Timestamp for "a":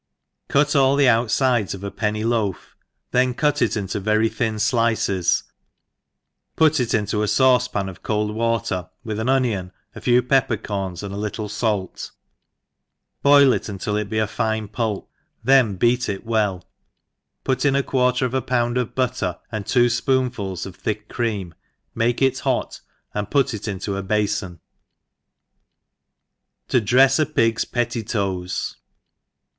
1.83-1.91, 7.21-7.27, 9.93-10.01, 11.13-11.17, 14.17-14.25, 17.75-17.83, 18.33-18.41, 23.95-24.01, 27.19-27.25